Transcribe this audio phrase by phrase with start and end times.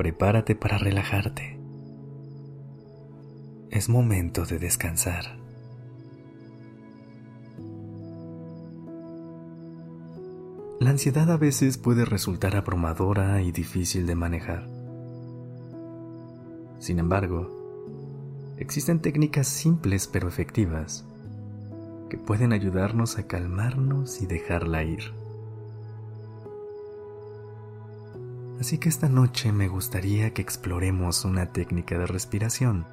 [0.00, 1.58] Prepárate para relajarte.
[3.68, 5.36] Es momento de descansar.
[10.80, 14.66] La ansiedad a veces puede resultar abrumadora y difícil de manejar.
[16.78, 21.04] Sin embargo, existen técnicas simples pero efectivas
[22.08, 25.19] que pueden ayudarnos a calmarnos y dejarla ir.
[28.60, 32.84] Así que esta noche me gustaría que exploremos una técnica de respiración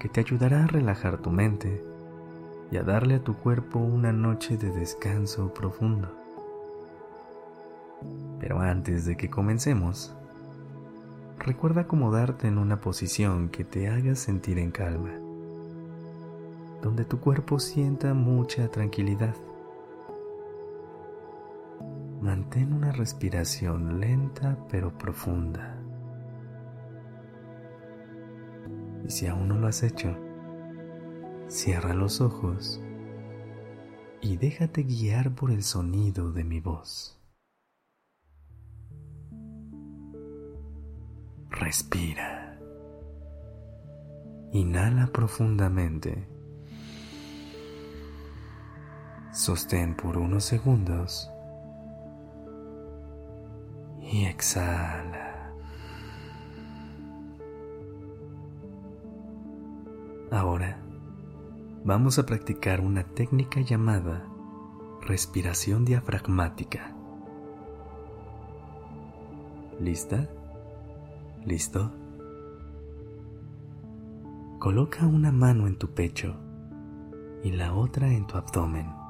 [0.00, 1.84] que te ayudará a relajar tu mente
[2.72, 6.12] y a darle a tu cuerpo una noche de descanso profundo.
[8.40, 10.12] Pero antes de que comencemos,
[11.38, 15.12] recuerda acomodarte en una posición que te haga sentir en calma,
[16.82, 19.36] donde tu cuerpo sienta mucha tranquilidad.
[22.22, 25.76] Mantén una respiración lenta pero profunda.
[29.04, 30.16] Y si aún no lo has hecho,
[31.48, 32.80] cierra los ojos
[34.20, 37.20] y déjate guiar por el sonido de mi voz.
[41.50, 42.56] Respira.
[44.52, 46.28] Inhala profundamente.
[49.32, 51.28] Sostén por unos segundos
[54.22, 55.52] y exhala.
[60.30, 60.80] Ahora
[61.84, 64.24] vamos a practicar una técnica llamada
[65.00, 66.94] respiración diafragmática.
[69.80, 70.28] ¿Lista?
[71.44, 71.90] ¿Listo?
[74.60, 76.36] Coloca una mano en tu pecho
[77.42, 79.01] y la otra en tu abdomen.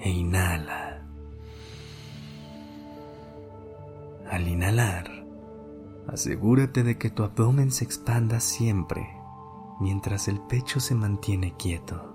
[0.00, 1.06] E inhala.
[4.30, 5.10] Al inhalar,
[6.08, 9.06] asegúrate de que tu abdomen se expanda siempre
[9.80, 12.14] mientras el pecho se mantiene quieto.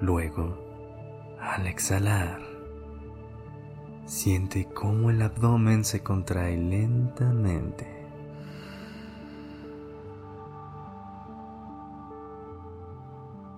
[0.00, 0.56] Luego,
[1.40, 2.40] al exhalar,
[4.04, 7.97] siente cómo el abdomen se contrae lentamente.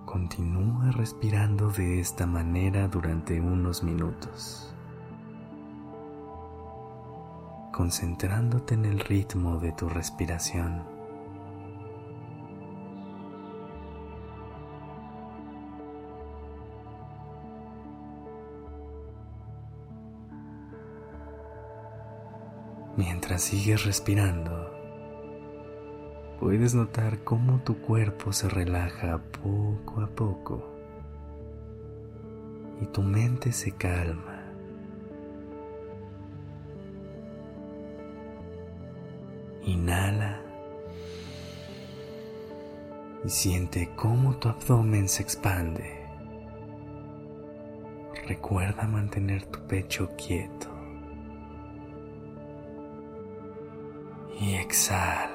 [0.05, 4.73] Continúa respirando de esta manera durante unos minutos,
[7.71, 10.83] concentrándote en el ritmo de tu respiración.
[22.97, 24.80] Mientras sigues respirando,
[26.51, 30.61] puedes notar cómo tu cuerpo se relaja poco a poco
[32.81, 34.43] y tu mente se calma.
[39.63, 40.41] Inhala
[43.23, 46.05] y siente cómo tu abdomen se expande.
[48.27, 50.67] Recuerda mantener tu pecho quieto.
[54.37, 55.30] Y exhala.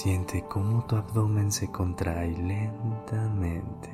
[0.00, 3.90] Siente cómo tu abdomen se contrae lentamente.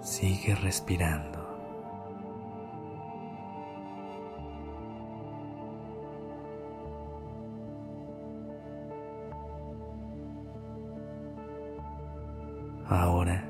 [0.00, 1.40] Sigue respirando.
[12.86, 13.44] Ahora,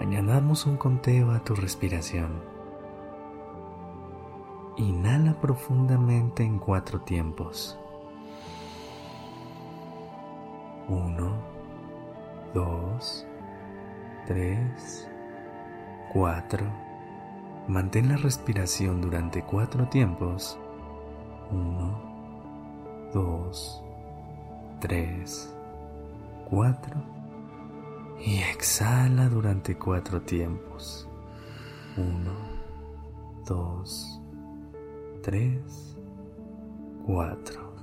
[0.00, 2.53] añadamos un conteo a tu respiración.
[4.76, 7.78] Inhala profundamente en cuatro tiempos.
[10.88, 11.36] Uno,
[12.52, 13.24] dos,
[14.26, 15.08] tres,
[16.12, 16.66] cuatro.
[17.68, 20.58] Mantén la respiración durante cuatro tiempos.
[21.52, 22.00] Uno,
[23.12, 23.80] dos,
[24.80, 25.54] tres,
[26.50, 27.00] cuatro.
[28.18, 31.08] Y exhala durante cuatro tiempos.
[31.96, 32.32] Uno,
[33.46, 34.20] dos,
[35.24, 35.96] 3,
[37.06, 37.74] 4.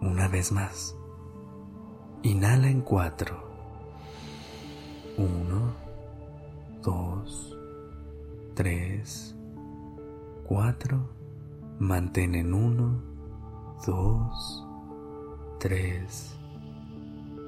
[0.00, 0.96] Una vez más.
[2.24, 3.36] Inhala en cuatro.
[5.16, 5.72] Uno,
[6.82, 7.56] dos,
[8.56, 9.36] tres,
[10.44, 11.08] cuatro.
[11.78, 13.00] Mantén en uno,
[13.86, 14.66] dos,
[15.60, 16.36] tres,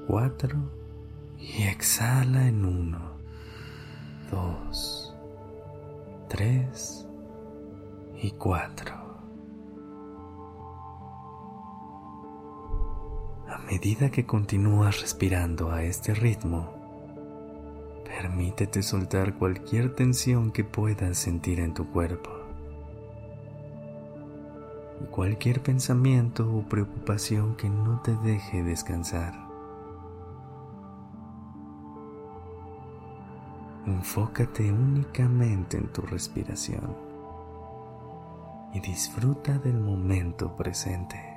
[0.07, 0.57] cuatro.
[1.37, 2.99] Y exhala en uno,
[4.31, 5.04] dos,
[6.27, 7.07] tres
[8.21, 8.93] y cuatro.
[13.47, 16.73] A medida que continúas respirando a este ritmo,
[18.05, 22.31] permítete soltar cualquier tensión que puedas sentir en tu cuerpo
[25.01, 29.44] y cualquier pensamiento o preocupación que no te deje descansar.
[33.87, 36.95] Enfócate únicamente en tu respiración
[38.73, 41.35] y disfruta del momento presente.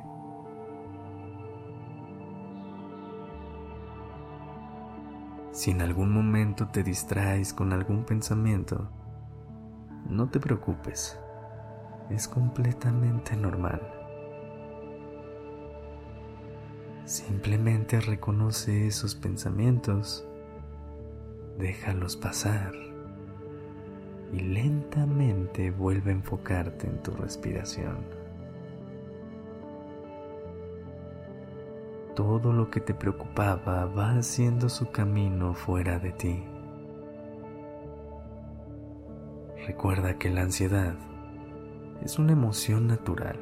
[5.53, 8.89] Si en algún momento te distraes con algún pensamiento,
[10.09, 11.19] no te preocupes,
[12.11, 13.83] es completamente normal.
[17.05, 20.28] Simplemente reconoce esos pensamientos,
[21.59, 22.73] déjalos pasar
[24.33, 28.19] y lentamente vuelve a enfocarte en tu respiración.
[32.19, 36.43] todo lo que te preocupaba va haciendo su camino fuera de ti.
[39.69, 40.97] Recuerda que la ansiedad
[42.03, 43.39] es una emoción natural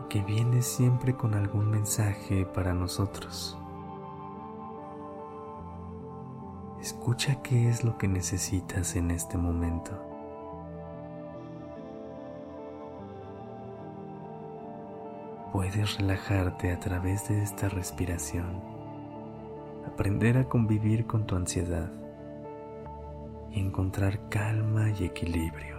[0.00, 3.59] y que viene siempre con algún mensaje para nosotros.
[6.80, 10.10] Escucha qué es lo que necesitas en este momento.
[15.52, 18.62] puedes relajarte a través de esta respiración,
[19.86, 21.90] aprender a convivir con tu ansiedad
[23.50, 25.76] y encontrar calma y equilibrio.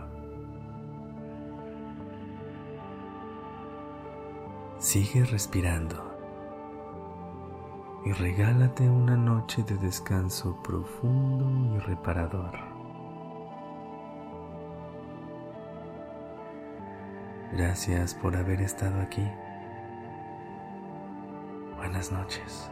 [4.80, 6.10] Sigue respirando
[8.03, 12.51] y regálate una noche de descanso profundo y reparador.
[17.51, 19.27] Gracias por haber estado aquí.
[21.77, 22.71] Buenas noches.